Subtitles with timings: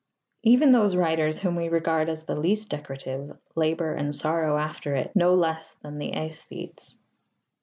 [0.41, 5.11] Even those writers whom we regard as the least decorative labour and sorrow after it
[5.13, 6.95] no less than the æsthetes.